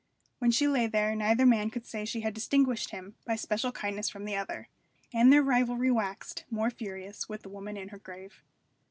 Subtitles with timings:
[0.39, 4.09] When she lay there neither man could say she had distinguished him by special kindness
[4.09, 4.67] from the other.
[5.13, 8.41] And their rivalry waxed more furious with the woman in her grave.